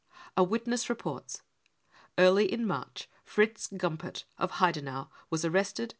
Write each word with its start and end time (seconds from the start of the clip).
A 0.35 0.43
witness 0.43 0.89
reports:" 0.89 1.43
Early 2.17 2.51
in 2.51 2.65
March, 2.65 3.07
Fritz 3.23 3.67
Gumpert, 3.67 4.23
of 4.39 4.53
Heidenau, 4.53 5.09
was 5.29 5.45
arrested. 5.45 5.89